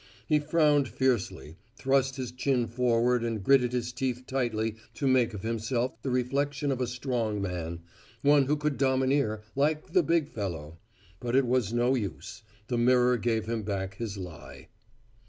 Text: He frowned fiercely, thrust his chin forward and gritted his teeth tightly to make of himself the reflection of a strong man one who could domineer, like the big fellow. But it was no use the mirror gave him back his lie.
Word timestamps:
He 0.25 0.39
frowned 0.39 0.87
fiercely, 0.87 1.57
thrust 1.75 2.15
his 2.15 2.31
chin 2.31 2.65
forward 2.65 3.23
and 3.23 3.43
gritted 3.43 3.71
his 3.71 3.91
teeth 3.93 4.23
tightly 4.25 4.77
to 4.95 5.05
make 5.07 5.35
of 5.35 5.43
himself 5.43 5.93
the 6.01 6.09
reflection 6.09 6.71
of 6.71 6.81
a 6.81 6.87
strong 6.87 7.39
man 7.39 7.81
one 8.23 8.45
who 8.45 8.57
could 8.57 8.79
domineer, 8.79 9.43
like 9.55 9.93
the 9.93 10.01
big 10.01 10.27
fellow. 10.27 10.79
But 11.19 11.35
it 11.35 11.45
was 11.45 11.71
no 11.71 11.93
use 11.93 12.41
the 12.65 12.79
mirror 12.79 13.15
gave 13.17 13.45
him 13.45 13.61
back 13.61 13.97
his 13.97 14.17
lie. 14.17 14.69